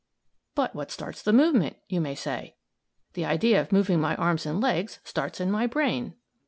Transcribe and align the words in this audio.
"But 0.55 0.73
what 0.73 0.89
starts 0.89 1.21
the 1.21 1.31
movement?" 1.31 1.75
you 1.87 2.01
may 2.01 2.15
say. 2.15 2.55
"The 3.13 3.25
idea 3.25 3.61
of 3.61 3.71
moving 3.71 4.01
my 4.01 4.15
arms 4.15 4.47
and 4.47 4.59
legs 4.59 4.97
starts 5.03 5.39
in 5.39 5.51
my 5.51 5.67
brain." 5.67 6.15